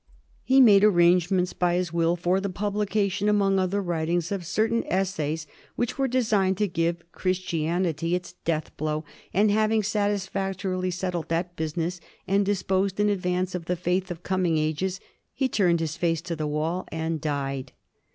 He 0.41 0.59
made 0.59 0.83
arrange 0.83 1.29
ments 1.29 1.53
by 1.53 1.75
his 1.75 1.93
will 1.93 2.15
for 2.15 2.41
the 2.41 2.49
publication, 2.49 3.29
among 3.29 3.59
other 3.59 3.83
writings, 3.83 4.31
of 4.31 4.47
certain 4.47 4.83
essays 4.87 5.45
which 5.75 5.99
were 5.99 6.07
designed 6.07 6.57
to 6.57 6.67
give 6.67 7.03
Christianity 7.11 8.15
its 8.15 8.33
death 8.43 8.75
blow, 8.77 9.05
and, 9.31 9.51
having 9.51 9.83
satisfactorily 9.83 10.89
settled 10.89 11.29
that 11.29 11.55
busi 11.55 11.77
ness 11.77 11.99
and 12.27 12.43
disposed 12.43 12.99
in 12.99 13.09
advance 13.09 13.53
of 13.53 13.65
the 13.65 13.75
faith 13.75 14.09
of 14.09 14.23
coming 14.23 14.57
ages, 14.57 14.99
he 15.35 15.47
turned 15.47 15.79
his 15.79 15.97
face 15.97 16.23
to 16.23 16.35
the 16.35 16.47
wall 16.47 16.87
and 16.91 17.21
died. 17.21 17.71